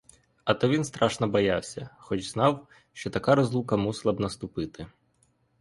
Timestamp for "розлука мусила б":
3.35-4.19